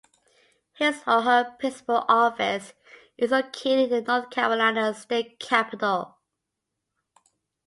[0.77, 2.73] His or her principal office
[3.19, 6.17] is located in the North Carolina State Capitol.